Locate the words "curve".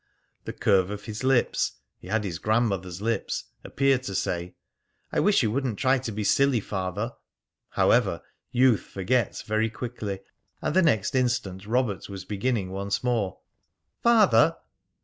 0.53-0.89